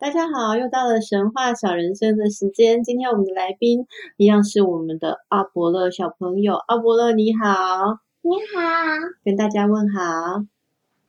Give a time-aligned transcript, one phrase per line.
[0.00, 2.82] 大家好，又到了神话小人生的时间。
[2.82, 3.86] 今天我们的来宾
[4.16, 6.54] 一样是我们的阿伯乐小朋友。
[6.66, 8.60] 阿伯乐你好，你好，
[9.24, 10.00] 跟大家问好。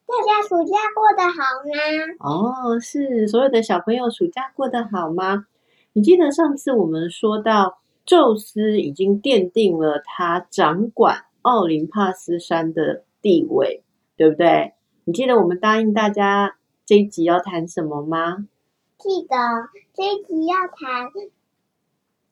[0.06, 1.36] 大家暑假过得好
[1.66, 1.74] 吗？
[2.20, 5.48] 哦，是所有的小朋友暑假过得好吗？
[5.94, 13.84] 你记得上次我们说到，宙斯已经奠定了他掌管奥林帕斯山的地位，
[14.16, 14.74] 对不对？
[15.06, 18.46] 你记得我们答应大家这一集要谈什么吗？
[19.06, 19.38] 记得
[19.94, 21.12] 这一集要谈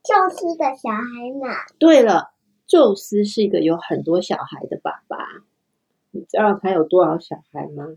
[0.02, 1.54] 宙斯的小孩嘛？
[1.78, 2.32] 对了，
[2.66, 5.18] 宙斯是一个有很多小孩的爸爸。
[6.10, 7.90] 你知道他有多少小孩吗？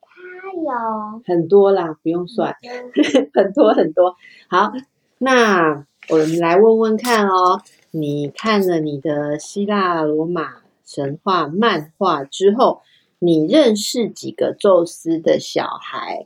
[0.00, 2.92] 他有很多啦，不用算，嗯、
[3.34, 4.16] 很多很多。
[4.48, 4.72] 好，
[5.18, 7.60] 那我们来问问看哦。
[7.90, 12.80] 你看了你的希腊罗马神话漫画之后，
[13.18, 16.24] 你认识几个宙斯的小孩？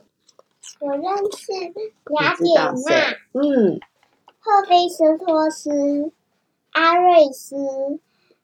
[0.83, 1.01] 我认
[1.31, 1.53] 识
[2.13, 3.79] 雅典娜，嗯，
[4.37, 6.11] 赫菲斯托斯、
[6.73, 7.55] 阿瑞斯、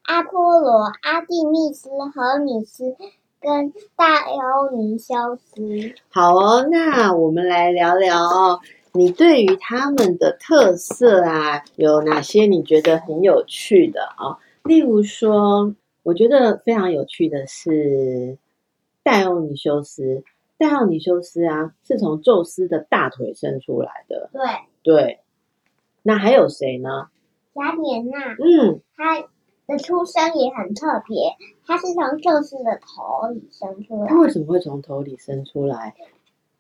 [0.04, 2.96] 阿波罗、阿蒂密斯、荷米斯
[3.42, 5.94] 跟戴欧尼修斯。
[6.12, 8.62] 好哦，那我们来聊聊哦，
[8.94, 14.38] 你对于他们的特色啊，有哪些你觉得很有趣的啊、哦？
[14.64, 18.38] 例如说，我觉得非常有趣的是
[19.04, 20.24] 戴欧尼修斯。
[20.60, 24.30] 戴奥尼修斯啊，是从宙斯的大腿生出来的。
[24.34, 24.44] 对
[24.84, 25.20] 对，
[26.04, 27.08] 那还有谁呢？
[27.54, 28.34] 雅典娜。
[28.34, 29.22] 嗯，他
[29.68, 34.08] 的出生也很特别，他是从宙斯的头里生出来。
[34.10, 35.96] 他为什么会从头里生出来？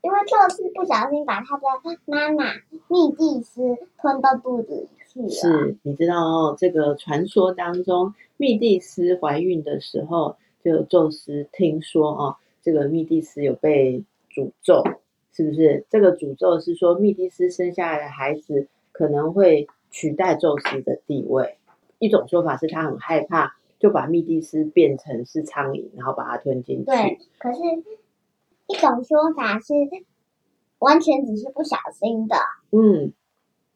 [0.01, 1.63] 因为宙斯不小心把他的
[2.05, 2.45] 妈妈
[2.87, 5.29] 密蒂斯吞到肚子里去了。
[5.29, 12.37] 是，你知道哦，这个传说当中，密蒂斯怀孕的时候，就宙斯听说哦。
[12.61, 14.83] 这个密蒂斯有被诅咒，
[15.31, 15.85] 是不是？
[15.89, 21.57] 这个诅咒是说密蒂斯生下来的孩子可能会取代宙斯的地位。
[21.99, 26.85] 一种说法是他很害怕，就把密蒂斯变成是苍蝇，然后把它吞进去。
[26.85, 27.59] 对，可是
[28.67, 29.73] 一种说法是
[30.79, 32.35] 完全只是不小心的。
[32.71, 33.13] 嗯，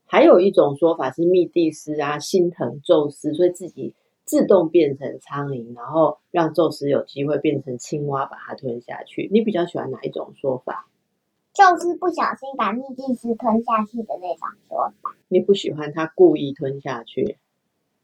[0.06, 3.94] 还有一种说法是密蒂斯啊心疼宙斯，所以自己。
[4.34, 9.30] 自动变成苍蝇，然后让宙斯有机会变成青蛙，把它吞下去。
[9.32, 10.88] 你比较喜欢哪一种说法？
[11.54, 15.16] 宙斯不小心把秘境师吞下去的那种说法。
[15.28, 17.38] 你不喜欢他故意吞下去？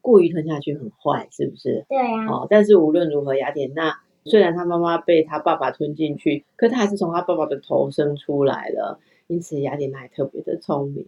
[0.01, 1.83] 故意吞下去很坏，是不是？
[1.89, 2.27] 对啊。
[2.27, 11.07] 哦，但是无论如何，雅典娜虽然她妈妈被她爸爸吞进去，可她还是从她爸爸的头生出来了，因此雅典娜也特别的聪明。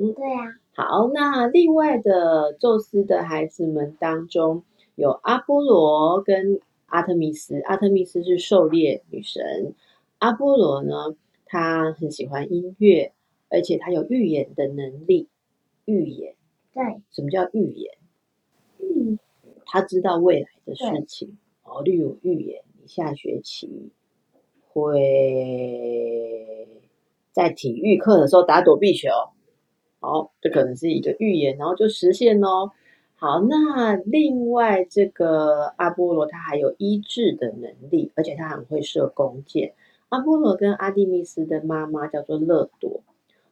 [0.00, 0.56] 嗯，对啊。
[0.72, 7.60] 好，那另外的宙斯的孩子们当中，有阿波罗跟阿特密斯。
[7.60, 9.74] 阿特密斯是狩猎女神，
[10.18, 13.12] 阿波罗呢，他很喜欢音乐，
[13.50, 15.28] 而且他有预言的能力。
[15.84, 16.34] 预言，
[16.72, 17.92] 对，什么叫预言？
[18.78, 19.18] 嗯，
[19.66, 21.36] 他知道未来的事情。
[21.62, 23.90] 哦，例如预言，你下学期
[24.68, 24.98] 会
[27.32, 29.08] 在体育课的时候打躲避球。
[30.00, 32.72] 好，这可能是一个预言，然后就实现哦。
[33.16, 39.74] 好，那另外这个阿波罗他还有医治的能力，而且他很会射弓箭。
[40.08, 43.02] 阿波罗跟阿蒂密斯的妈妈叫做勒朵，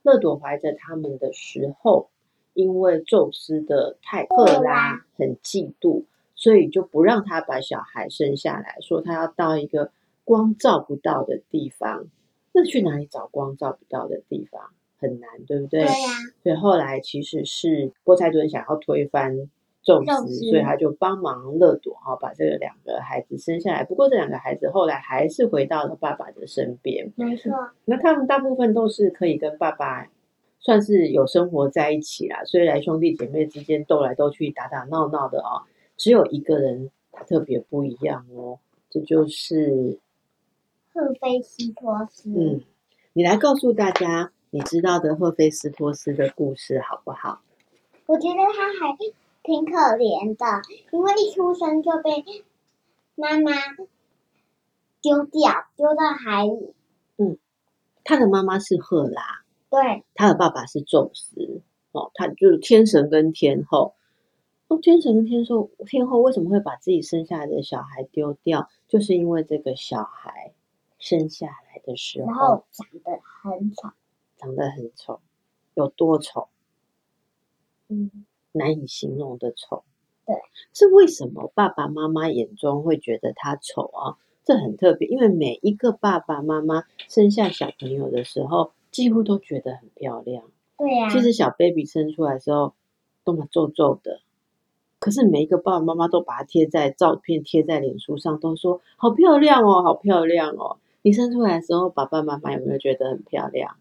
[0.02, 2.08] 勒朵怀着他们的时候，
[2.54, 6.04] 因为宙斯的太赫拉很嫉妒，
[6.34, 9.92] 所以就不让他把小孩生下来，说他要到一个
[10.24, 12.06] 光照不到的地方。
[12.52, 14.70] 那去哪里找光照不到的地方？
[14.98, 15.80] 很难，对不对？
[15.80, 16.16] 对呀、啊。
[16.42, 19.48] 所以后来其实是波塞顿想要推翻
[19.82, 23.84] 宙斯，所以他就帮忙勒朵哈，把这个两个孩子生下来。
[23.84, 27.10] 不过这两个孩子后来还是回到了爸爸的身边。
[27.16, 27.52] 没错。
[27.86, 30.10] 那他们大部分都是可以跟爸爸
[30.58, 32.44] 算是有生活在一起啦。
[32.44, 35.62] 虽然兄弟姐妹之间斗来斗去、打打闹闹的哦，
[35.96, 38.58] 只有一个人他特别不一样哦，
[38.90, 39.98] 这就是
[40.92, 42.28] 赫菲斯托斯。
[42.30, 42.60] 嗯，
[43.12, 44.32] 你来告诉大家。
[44.50, 47.42] 你知道的赫菲斯托斯的故事好不好？
[48.06, 48.96] 我觉得他还
[49.42, 52.24] 挺可怜的，因为一出生就被
[53.14, 53.52] 妈妈
[55.02, 56.74] 丢掉，丢到海里。
[57.18, 57.36] 嗯，
[58.04, 61.60] 他的妈妈是赫拉，对，他的爸爸是宙斯。
[61.92, 63.94] 哦，他就是天神跟天后。
[64.68, 68.68] 哦，天神跟天后，天后为什么会把自己生下来的小孩丢掉？
[68.86, 70.52] 就是因为这个小孩
[70.98, 73.90] 生下来的时候，然后长得很丑。
[74.38, 75.20] 长得很丑，
[75.74, 76.48] 有多丑？
[77.88, 78.10] 嗯，
[78.52, 79.82] 难以形容的丑。
[80.24, 80.36] 对，
[80.72, 84.16] 是为什么爸爸妈妈眼中会觉得他丑啊？
[84.44, 90.44] 这很特别，因为每一个爸爸妈妈生下小朋友的时候，几乎都觉得很漂亮。
[90.78, 91.10] 对呀、啊。
[91.10, 92.72] 其实小 baby 生出来的时候
[93.24, 94.20] 都蛮皱皱的，
[94.98, 100.78] 可是每一个爸爸妈妈都把它贴在照片贴在脸书上，都说好漂亮哦，好漂亮哦。
[101.02, 103.76] 你生出来的时候，爸爸妈妈有没有觉得很漂亮？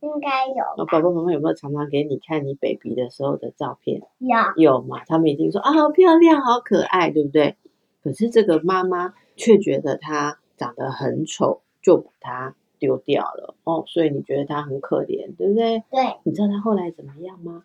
[0.00, 0.64] 应该有。
[0.76, 4.02] 那爸爸妈妈有没有常常给你看你 baby 的时候的照片？
[4.18, 4.36] 有。
[4.56, 5.04] 有嘛？
[5.06, 7.56] 他们一定说啊，好漂亮，好可爱，对不对？
[8.02, 13.84] 可是这个妈妈却觉得他长得很丑，就把他丢掉了哦。
[13.86, 15.82] 所以你觉得他很可怜，对不对？
[15.90, 16.18] 对。
[16.22, 17.64] 你知道他后来怎么样吗？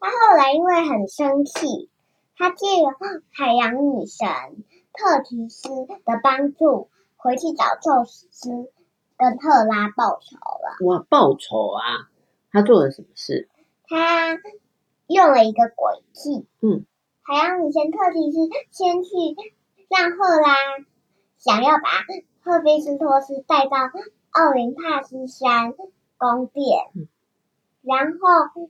[0.00, 1.88] 他后来因为很生气，
[2.36, 2.90] 他借了
[3.30, 4.26] 海洋女神
[4.92, 8.68] 特提斯的帮助，回去找宙斯。
[9.18, 10.86] 跟赫拉报仇了。
[10.86, 12.08] 哇，报仇啊！
[12.50, 13.48] 他做了什么事？
[13.88, 14.38] 他
[15.06, 16.46] 用了一个诡计。
[16.60, 16.84] 嗯，
[17.22, 18.38] 海洋女神特提是
[18.70, 19.10] 先去
[19.88, 20.54] 让赫拉
[21.38, 21.88] 想要把
[22.42, 23.76] 赫菲斯托斯带到
[24.30, 25.72] 奥林帕斯山
[26.16, 27.08] 宫殿，嗯，
[27.82, 28.68] 然后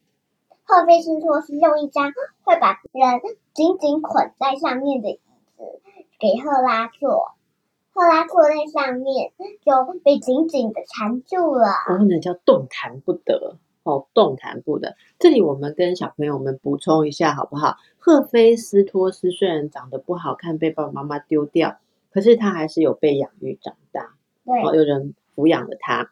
[0.64, 2.12] 赫菲斯托斯用一张
[2.42, 3.20] 会把人
[3.54, 5.20] 紧紧捆在上面的椅
[5.56, 5.80] 子
[6.18, 7.35] 给赫拉坐。
[7.96, 9.32] 赫拉坐在上面，
[9.64, 11.68] 就被紧紧的缠住了。
[11.88, 14.96] 然后呢叫动弹不得哦，动弹不得。
[15.18, 17.78] 这里我们跟小朋友们补充一下好不好？
[17.96, 21.78] 赫菲斯托斯虽然长得不好看，被爸爸妈妈丢掉，
[22.12, 24.14] 可是他还是有被养育长大。
[24.44, 26.10] 对，哦，有人抚养了他。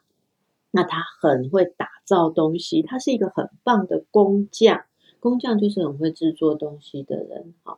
[0.71, 4.85] 那他很会打造东西，他是一个很棒的工匠。
[5.21, 7.77] 工匠就是很会制作东西的人啊，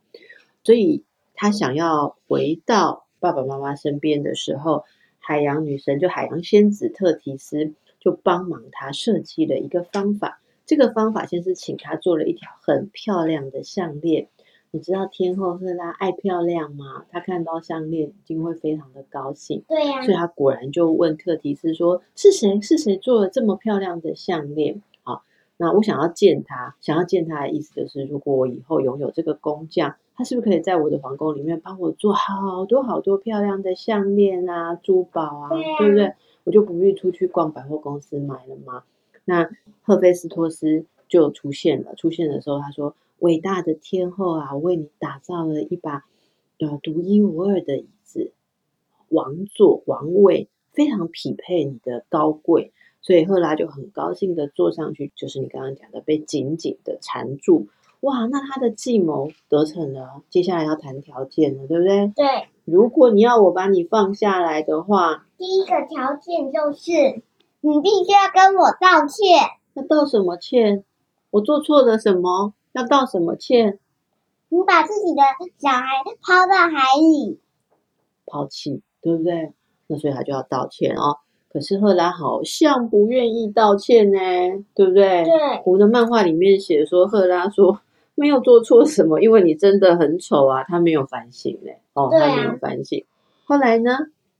[0.62, 1.03] 所以
[1.35, 3.06] 他想要回到。
[3.20, 4.84] 爸爸妈妈身边的时候，
[5.18, 10.40] 海洋女神就海洋仙子特提斯就帮忙他设计了一个方法。
[10.64, 14.28] 这个方法先是请他做了一条很漂亮的项链。
[14.72, 17.06] 你知道天后赫拉爱漂亮吗？
[17.08, 19.62] 她看到项链一定会非常的高兴。
[19.69, 22.60] 对呀、啊，所以她果然就问特提斯说：“是谁？
[22.60, 24.82] 是谁做了这么漂亮的项链？”
[25.58, 29.97] 好，那我想要见他，想要见他的意思就是，如果我以后拥有这个工匠。
[30.19, 36.14] 他是不是可以在我的皇宫里面帮我做好多好多漂亮的项链啊、珠宝啊，对啊，对不对？
[36.44, 38.85] 我就不必出去逛百货公司买了吗？
[39.26, 39.50] 那
[39.82, 41.94] 赫菲斯托斯就出现了。
[41.97, 46.06] 出现的时候，他说：“伟大的天后啊，我为你打造了一把
[46.61, 48.32] 呃独一无二的椅子，
[49.11, 52.73] 王座王位非常匹配你的高贵。”
[53.06, 57.69] 所以赫拉就很高兴的坐上去，就是你刚刚讲的被紧紧的缠住。
[58.00, 62.12] 哇，那他的计谋得逞了，接下来要谈条件了，对不对？
[62.17, 62.49] 对。
[62.64, 67.23] 如果你要我把你放下来的话，第一个条件就是
[67.61, 69.38] 你必须要跟我道歉。
[69.75, 70.82] 要道什么歉？
[71.31, 72.55] 我做错了什么？
[72.73, 73.79] 要道什么歉？
[74.49, 75.23] 你把自己的
[75.58, 75.85] 小孩
[76.20, 77.38] 抛到海里，
[78.26, 79.53] 抛弃，对不对？
[79.87, 81.19] 那所以他就要道歉哦。
[81.56, 84.19] 可是赫拉好像不愿意道歉呢，
[84.75, 85.25] 对不对？
[85.25, 85.32] 对。
[85.64, 87.81] 我的漫画里面写说，赫拉说。
[88.19, 90.64] 没有做错什么，因为你真的很丑啊！
[90.64, 93.05] 他没有反省嘞，哦，他没有反省。
[93.44, 93.91] 后来呢，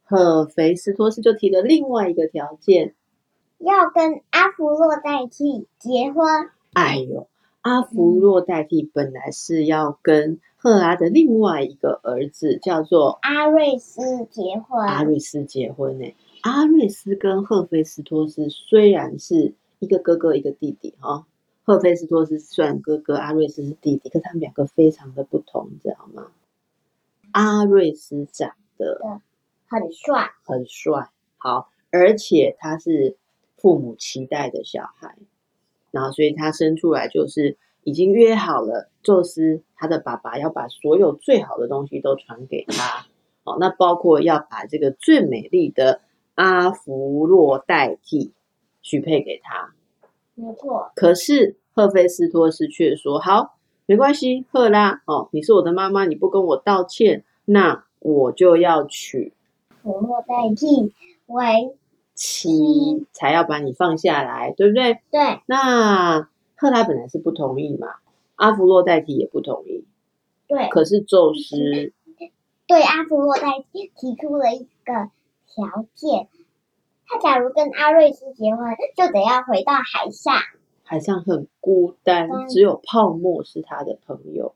[0.03, 2.95] 赫菲斯托斯就提了另外一个条件，
[3.59, 6.25] 要跟阿芙洛代替结婚。
[6.73, 7.29] 哎呦，
[7.61, 14.89] 阿芙洛代替本来是要跟赫拉的另外一个儿子叫做阿瑞斯结婚。
[14.89, 16.07] 阿瑞斯结婚呢？
[16.47, 21.27] 阿瑞斯跟赫菲斯托斯虽然是一个哥哥一个弟弟哈。
[21.65, 26.29] 赫菲斯托斯算哥哥，阿瑞斯是弟弟，可是他们两个非常的不同，你知道吗？
[27.33, 29.21] 阿瑞斯长得
[29.67, 33.17] 很帅，很帅，好，而且他是
[33.57, 35.17] 父母期待的小孩，
[35.91, 43.05] 然后所以他生出来就是已经约好了，宙斯他的爸爸要把所有最好的东西都传给他，
[43.43, 46.03] 哦，那包括要把这个最美丽的
[46.37, 48.33] 阿芙洛代替
[48.81, 49.75] 许配给他。
[50.35, 59.33] 没错，可是赫菲斯托斯却说：“好，没关系，赫拉哦，你是我的妈妈，你不跟我道歉，那我就要娶
[59.69, 60.93] 阿芙洛代替
[61.27, 61.75] 为
[62.15, 65.01] 妻，才要把你放下来，对不对？
[65.11, 65.41] 对。
[65.47, 67.89] 那赫拉本来是不同意嘛，
[68.37, 69.85] 阿芙洛代替也不同意。
[70.47, 70.69] 对。
[70.69, 71.93] 可是宙斯
[72.69, 75.11] 对阿芙洛代替提出了一个
[75.57, 76.29] 条件。”
[77.09, 80.35] 他假如跟阿瑞斯结婚，就得要回到海上。
[80.83, 84.55] 海上很孤单，只有泡沫是他的朋友。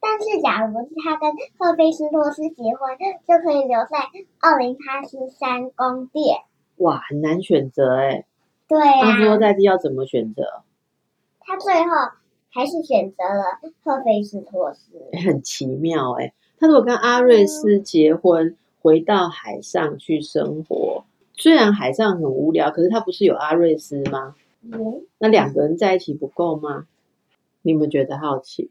[0.00, 3.98] 但是，假如他跟赫菲斯托斯结婚，就可以留在
[4.38, 6.42] 奥林帕斯山宫殿。
[6.76, 8.24] 哇，很难选择哎。
[8.68, 9.08] 对啊。
[9.08, 10.62] 阿芙洛代替要怎么选择？
[11.40, 11.90] 他最后
[12.50, 14.92] 还是选择了赫菲斯托斯。
[15.24, 21.04] 很奇妙哎，他如果跟阿瑞斯结婚，嗯、回到海上去生活。
[21.34, 24.34] 虽然海上很无聊，可是他不是有阿瑞斯吗？
[24.62, 26.86] 嗯，那两个人在一起不够吗？
[27.62, 28.70] 你们觉得好奇？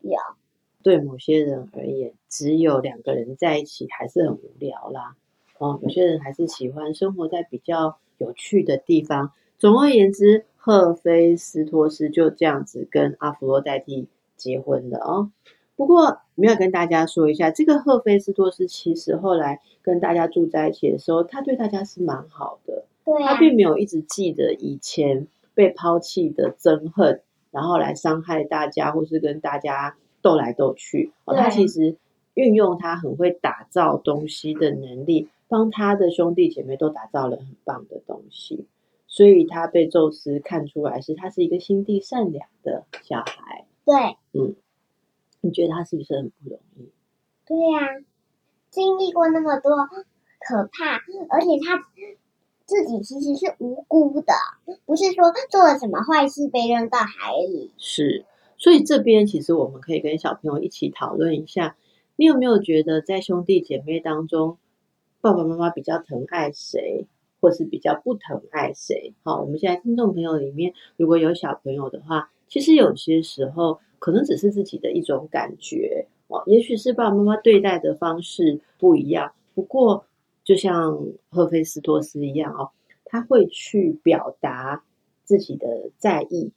[0.00, 0.16] 有。
[0.82, 5.16] 对某些人而言，只有两个人在一起还是很无聊啦。
[5.58, 9.32] 哦，有些人还是喜欢生活在比较有趣的地方。
[9.58, 14.06] 总而言之，赫菲斯托斯就这样子跟阿弗洛代蒂
[14.36, 15.30] 结婚了哦。
[15.76, 22.84] 不过，我们要跟大家说一下，这个赫菲斯托斯其实后来跟大家住在一起的时候，他对大家是蛮好的。
[23.04, 23.34] 对啊。
[23.34, 31.12] 他并没有一直记得以前被抛弃的憎恨，然后来伤害大家，或是跟大家斗来斗去。
[31.26, 31.96] 哦，他其实
[32.34, 38.66] 运用他很会打造东西的能力，帮他的兄弟姐妹都打造了很棒的东西。
[39.08, 43.64] 所以他被宙斯看出来是他是一个心地善良的小孩。
[43.84, 43.94] 对，
[44.32, 44.56] 嗯，
[45.46, 46.90] 你觉得他是不是很不容易？
[47.46, 48.04] 对呀、啊，
[48.70, 49.70] 经历过那么多
[50.40, 50.96] 可怕，
[51.30, 51.86] 而且他
[52.64, 54.32] 自己其实是无辜的，
[54.84, 57.70] 不是说做了什么坏事被扔到海里。
[57.78, 58.24] 是，
[58.58, 61.76] 所以这边其实我们可以跟小朋友一起讨论一下，
[62.16, 64.58] 你有没有觉得在兄弟姐妹当中，
[65.20, 67.06] 爸爸妈妈比较疼爱谁？
[67.38, 69.14] 或是比较不疼爱谁？
[69.22, 79.32] 好，我们现在听众朋友里面，如果有小朋友的话，其实有些时候可能只是自己的一种感觉哦，也许是爸爸妈妈对待的方式不一样。
[79.54, 80.06] 不过，
[80.44, 82.70] 就像赫菲斯托斯一样哦，
[83.04, 84.84] 他会去表达
[85.24, 86.52] 自己的在意，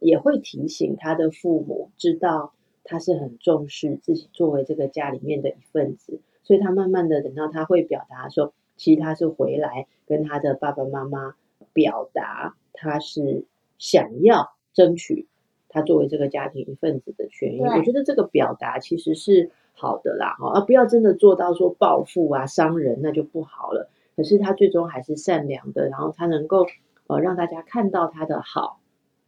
[0.00, 2.52] 也会提醒他的父母，知道
[2.84, 8.52] 他是很重视自己作为这个家里面的一份子，所以他慢慢的等到他会表达说。
[8.76, 11.34] 其实他是回来跟他的爸爸妈妈
[11.74, 13.44] 表达，他是
[13.76, 15.28] 想要争取
[15.70, 17.60] 他作为这个家庭一份子的权益。
[17.60, 23.88] 我觉得这个表达其实是好的啦，哈，而不要真的做到说暴富啊、伤人，那就不好了。
[24.16, 26.66] 可是他最终还是善良的，然后他能够
[27.06, 28.80] 呃让大家看到他的好，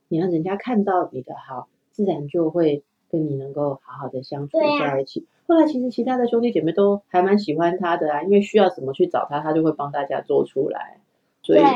[0.09, 5.27] 你让人家看到你的好，自然就会跟你能够好好的相处在一起。
[5.47, 10.99] 后来其实其他的兄弟姐妹都还蛮喜欢他的啊，因为需要什么去找他，他就会帮大家做出来。
[11.43, 11.69] 所以，对，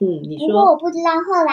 [0.00, 1.52] 嗯，你说，不过我不知道后来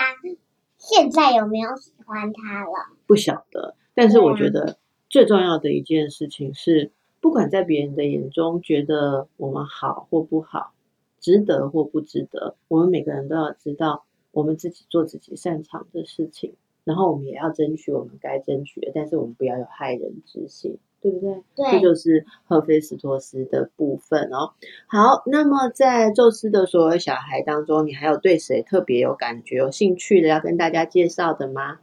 [0.87, 3.75] 现在有没有喜欢他了，不晓得。
[3.95, 4.77] 但是我觉得
[5.09, 10.73] 最重要的一件事情是，不管在别人的眼中觉得我们好或不好，
[11.19, 20.77] 值得或不值得，我们每个人都要知道，我们自己做自己擅长的事情，然后我们也要争取我们该争取的，但是我们不要有害人之心。
[21.05, 21.43] 对不对？
[21.55, 24.53] 对，这就是赫菲斯托斯的部分哦。
[24.87, 31.77] 好，那么在宙斯的所有小孩当中，你还有对谁特别有感觉、有兴趣的要跟大家介绍的吗？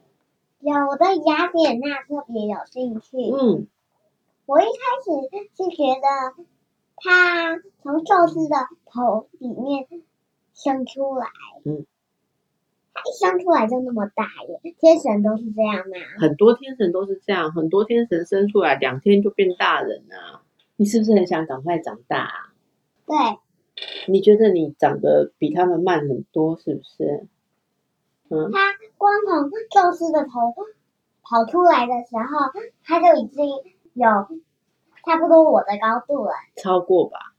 [0.58, 3.16] 有的雅典娜特别有兴趣。
[3.30, 3.68] 嗯，
[4.46, 4.68] 我一开
[5.04, 6.44] 始是觉得
[6.96, 9.86] 他从宙斯的头里面
[10.52, 11.26] 生出来。
[11.64, 11.86] 嗯。
[12.92, 15.96] 一生出来就那么大耶，天神都是这样吗？
[16.18, 20.42] 很多天神都是这样，很多天神生出来两天就变大人啊！
[20.76, 22.52] 你是不是很想赶快长大啊？
[23.06, 23.16] 对。
[24.06, 27.26] 你觉得你长得比他们慢很多，是不是？
[28.28, 28.50] 嗯。
[28.52, 30.30] 他光从宙斯的头
[31.22, 32.52] 跑出来的时候，
[32.84, 33.46] 他就已经
[33.94, 34.06] 有
[35.04, 36.32] 差不多我的高度了。
[36.56, 37.31] 超过吧。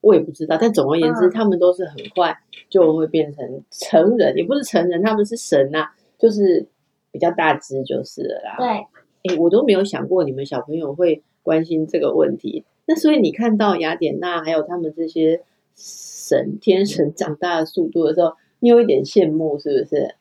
[0.00, 2.36] 我也不知道，但总而言之，嗯、他们都是很快
[2.68, 6.66] 就会变成成人，也不是成人，他们是神呐、啊，就是
[7.10, 8.56] 比较大只就是了啦。
[8.58, 12.64] 对，哎，我都没有想过你们小朋友会关心这个问题。
[12.86, 15.42] 那所以你看到雅典娜还有他们这些
[15.74, 20.14] 神天神长大的速度的时候，你有一点羡慕，是不是？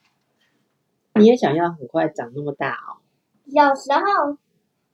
[1.13, 2.97] 你也想要很快长那么大哦？
[3.45, 4.37] 有时候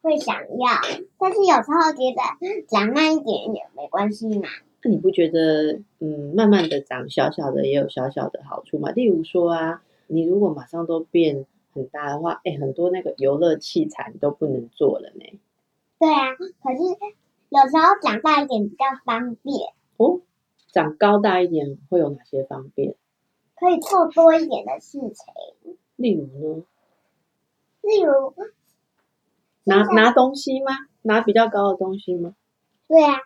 [0.02, 4.48] 会想要，但是有时候觉得长慢一点也没关系嘛。
[4.84, 8.92] 那你不觉得，嗯，慢慢的长小小的也有小小的好处吗？
[8.92, 15.40] 例如说啊，你如果马上都变很大的话，哎，很多那个游乐器材都不能做了呢。
[16.00, 16.84] 对啊，可是
[17.50, 19.74] 有时候长大一点比较方便。
[19.98, 20.20] 哦，
[20.72, 22.96] 长高大一点会有哪些方便？
[23.56, 25.78] 可以做多一点的事情。
[25.96, 26.26] 例如
[26.58, 26.64] 呢？
[27.82, 28.34] 例如
[29.64, 30.74] 拿拿东西吗？
[31.04, 32.36] 拿比较高的东西吗？
[32.90, 33.20] 对啊。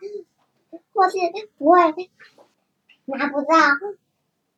[0.98, 1.16] 或是
[1.56, 1.78] 不会
[3.04, 3.46] 拿不到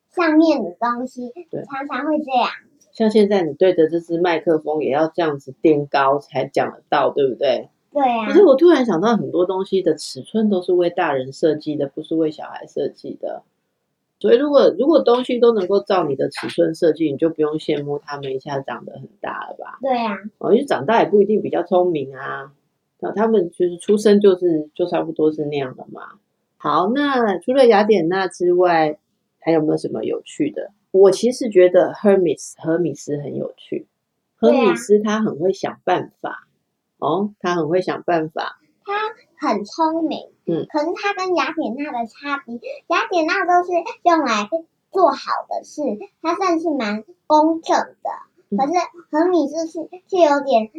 [0.09, 1.31] 上面的东西，
[1.69, 2.49] 常常会这样。
[2.91, 7.69] 像现在你对着这支麦克风，也要这样子垫高才讲得到，对不对？
[7.93, 8.27] 对啊。
[8.27, 13.43] 可是我突然想到，很多东西的尺寸都是为大人设计的，不是为小孩设计的。
[14.19, 19.77] 所以，如果如果东西都能够照你的尺寸设计，你就不用羡慕他们一下长得很大了吧？
[19.81, 20.17] 对啊。
[20.39, 22.51] 哦，因为长大也不一定比较聪明啊。
[22.99, 26.19] 那他们其实出生就是就差不多是那样的嘛。
[26.63, 28.99] 好，那除了雅典娜之外，
[29.39, 30.71] 还有没有什么有趣的？
[30.91, 33.87] 我其实觉得 Hermes 荷米斯很有趣。
[34.35, 36.47] 荷米斯他很会想办法，
[36.99, 38.59] 啊、哦，他很会想办法。
[38.85, 43.71] 他很聪明，嗯，可是他跟雅典娜的差别，雅典娜都是
[44.03, 44.47] 用来
[44.91, 45.17] 做好
[45.49, 45.81] 的事，
[46.21, 48.09] 他算是蛮公正的。
[48.51, 48.73] 嗯、可是
[49.09, 50.69] 荷米斯是是有点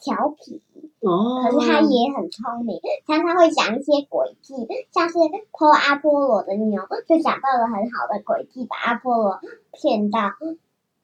[0.00, 0.62] 调皮。
[1.00, 4.54] 哦，可是他也很聪明，常常会讲一些诡计，
[4.90, 5.18] 像是
[5.52, 9.40] 偷阿波罗的牛，就想到了很好的诡计，把阿波罗
[9.72, 10.18] 骗到。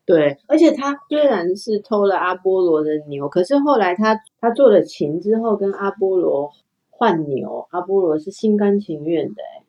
[0.05, 6.53] 对，而且他虽然是偷了阿波罗的牛，可是后来他他做了琴之后，跟阿波罗
[6.91, 9.65] 换牛，阿波罗是心甘情愿的，哎，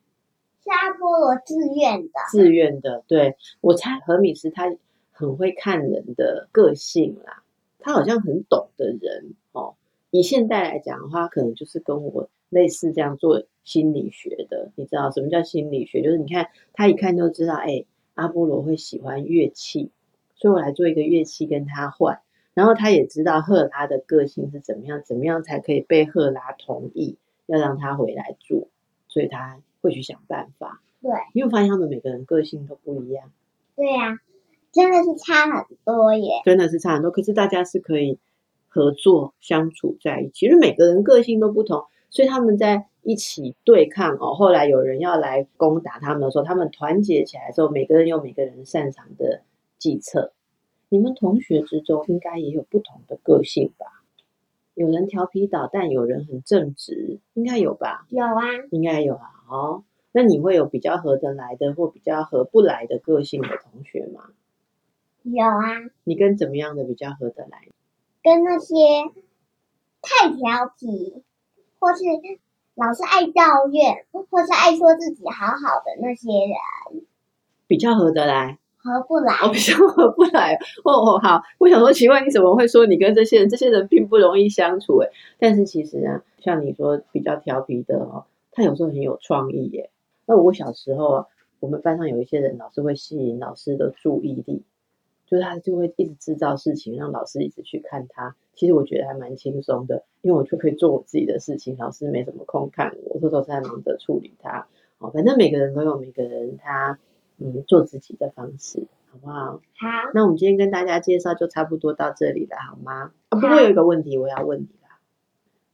[0.62, 3.04] 是阿波罗自愿的，自愿的。
[3.08, 4.66] 对，我猜何米斯他
[5.12, 7.42] 很会看人的个性啦，
[7.80, 9.76] 他好像很懂的人哦。
[10.12, 14.72] 以现代来讲的话，可能就是跟我类似这样做心理学的。
[14.76, 16.02] 你知道什么叫心理学？
[16.02, 19.92] 就是你看他一看就知道，哎，阿波罗会喜欢乐器，
[20.36, 22.22] 所以我来做一个乐器跟他换。
[22.54, 28.70] 然后他也知道赫拉的个性是怎么样，怎么样才可以被赫拉同意要让他回来住，
[29.08, 30.82] 所以他会去想办法。
[31.02, 33.32] 对，因为发现他们每个人个性都不一样。
[33.76, 34.20] 对呀，
[34.78, 36.42] 真的是差很多耶。
[36.46, 38.18] 真的是差很多，可是大家是可以。
[38.70, 44.36] 合作相处在一起，其实每个人个性都不同，所以他们在一起对抗哦。
[44.36, 49.42] 后来有人要来攻打他们的时候，他们团结起来之后，每个人有每个人擅长的
[49.80, 50.32] 计策。
[50.90, 54.04] 你们同学之中应该也有不同的个性吧？
[54.76, 58.06] 有人调皮捣蛋，有人很正直，应该有吧？
[58.10, 58.34] 有啊，
[58.70, 59.28] 应该有啊。
[59.50, 64.30] 哦，那你会有比较合得来的，或比较合不来的个性的同学吗？
[65.32, 65.90] 有啊。
[66.04, 67.68] 你跟怎么样的比较合得来？
[68.24, 68.76] 跟那些
[70.02, 71.24] 太调皮，
[71.80, 72.04] 或是
[72.76, 77.06] 老是爱抱怨，或是爱说自己好好的那些人，
[77.68, 79.34] 比较合得来，合不来。
[79.44, 80.56] 我、哦、比较合不来。
[80.84, 81.42] 哦哦，好。
[81.58, 83.50] 我想说，奇怪，你怎么会说你跟这些人？
[83.50, 85.10] 这些人并不容易相处诶。
[85.40, 89.90] 但是其实啊，像你说比较调皮的哦，他有时候很有创意耶。
[90.26, 91.26] 那我小时候啊，
[91.60, 94.64] 我们班上有一些人，老是会吸引老师的注意力。
[95.28, 98.36] 就是他就会一直制造事情，让老师一直去看他。
[98.56, 104.66] 其实我觉得还蛮轻松的，因为我就可以做我自己的事情，老师没什么空看我，我都在忙着处理他。
[104.98, 106.98] 哦，反正每个人都有每个人他
[107.38, 109.62] 嗯做自己的方式，好不好？
[109.76, 110.12] 好。
[110.14, 113.12] 那我们今天跟大家介绍就差不多到这里了，好吗？
[113.30, 114.98] 啊，不过有一个问题我要问你啦，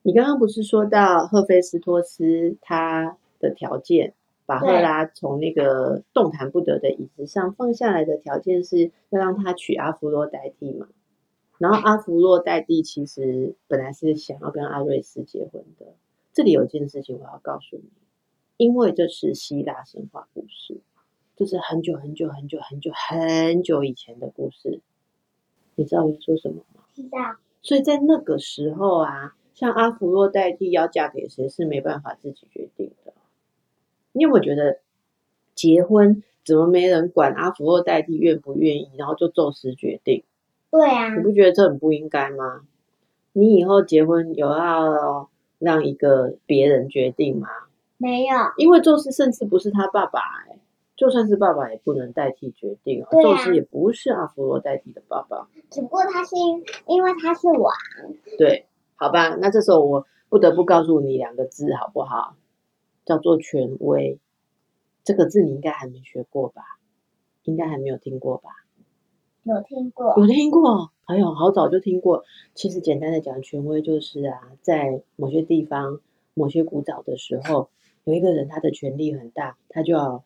[0.02, 4.14] 你刚刚不是说到赫菲斯托斯他的条件？
[4.46, 10.88] 把赫拉从那个动弹不得的椅子上放下来的条件是要让他娶阿芙洛代蒂嘛？
[11.60, 15.86] 然后阿芙洛代蒂其实本来是想要跟阿瑞斯结婚的。
[16.34, 17.90] 这里有一件事情我要告诉你，
[18.58, 20.82] 因为这是希腊神话故事，
[21.36, 24.82] 这是很久很久很久很久很久以前的故事。
[25.76, 26.84] 你知道我在说什么吗？
[26.94, 27.18] 知道。
[27.62, 32.92] 所以在那个时候啊，像阿芙洛代蒂要嫁给谁是没办法自己决定
[34.14, 34.18] 的。
[34.18, 34.80] 你有没有觉得
[35.56, 40.24] 结婚怎么没人管阿福洛黛蒂愿不愿意，然后就宙斯决定？
[40.72, 42.62] 对啊，你不觉得这很不应该吗？
[43.32, 47.48] 你以后结婚有要让一个别人决定吗？
[47.98, 50.58] 没有，因为宙斯甚至不是他爸爸哎，
[50.96, 53.10] 就算是爸爸也不能代替决定啊。
[53.12, 57.74] 宙斯也不是阿芙洛代替的爸爸，只不过他是因因为他是王。
[58.38, 62.36] 对，好吧，那这时候我不得不告诉你两个字，好不好？
[63.06, 64.20] 叫做权威，
[65.04, 66.62] 这个字你应该还没学过吧？
[67.44, 68.50] 应该还没有听过吧？
[69.44, 70.92] 有听过，有听过。
[71.06, 72.24] 哎呦，好早就听过。
[72.54, 76.00] 其实简单的讲，权威就是啊，在某些地方、
[76.34, 77.70] 某些古早的时候，
[78.06, 80.24] 有一个人他的权力很大，他就要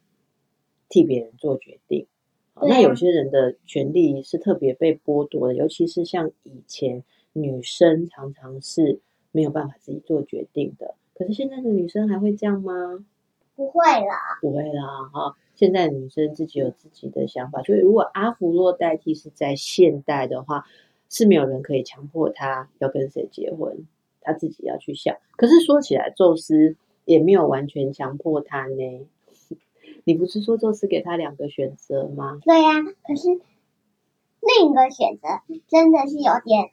[0.87, 2.05] 替别人做决定。
[2.61, 8.99] 那有些人的权利是特别被剥夺的，尤其是像以前女生常常是
[9.31, 10.93] 没有办法自己做决定的。
[11.17, 13.03] 可是现在的女生还会这样吗？
[13.55, 15.35] 不会啦，不会啦，哈！
[15.55, 20.65] 现在的女生自己有自己的想法，所以如果阿芙洛代替是在现代的话，
[21.09, 23.87] 是没有人可以强迫她要跟谁结婚，
[24.21, 25.17] 她自己要去想。
[25.35, 26.75] 可是说起来，宙斯
[27.05, 29.07] 也没有完全强迫她呢。
[30.05, 32.39] 你不是说宙斯给她两个选择吗？
[32.45, 32.69] 对呀，
[33.03, 35.27] 可是另一个选择
[35.67, 36.69] 真的是有点。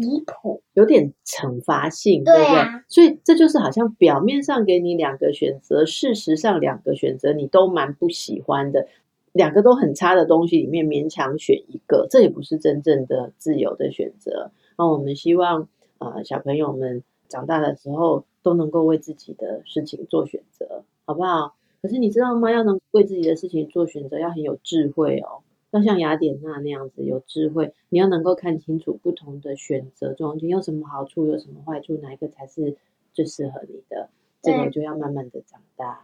[0.00, 2.62] 离谱，有点惩罚性，对，对不对？
[2.88, 8.86] 所以这就是好像表面上给你两个选择，事实上两个选择你都蛮不喜欢的，
[9.32, 14.50] 两个都很差的东西里面勉强选一个，这也不是真正的自由的选择。
[14.78, 21.54] 那我们希望啊、呃，小朋友们长大的时候都能够为自己的事情做选择，好不好？
[21.82, 22.50] 可是你知道吗？
[22.50, 25.42] 要能为自己的事情做选择，要很有智慧哦。
[25.76, 32.76] 要像雅典娜那样子有智慧，你要能够看清楚不同的选择中间有什么好处，有什么坏处，哪一个才是
[33.12, 34.08] 最适合你的。
[34.42, 36.00] 这个就要慢慢的长大，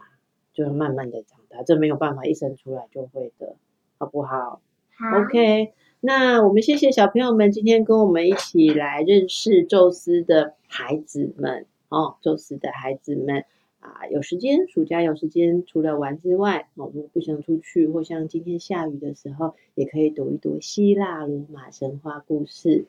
[0.53, 3.55] 就要慢慢的长大，这没有办法一生出来就会的，
[3.97, 4.61] 好不好？
[4.95, 5.73] 好，OK。
[6.01, 13.45] 那我们谢谢小朋友们今天跟我们一起来认识宙斯的孩子们哦，宙斯的孩子们。
[13.83, 22.85] 啊，有时间，暑假有时间，除了玩之外，哦，如果不想出去，或像今天下雨的时候，也可以读一读希腊罗马神话故事，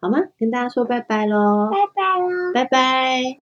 [0.00, 0.18] 好吗？
[0.38, 3.41] 跟大家说拜拜喽，拜拜喽，拜拜。